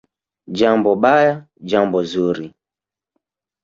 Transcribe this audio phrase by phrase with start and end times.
[0.57, 1.35] "Jambo baya,
[1.69, 2.47] jambo zuri"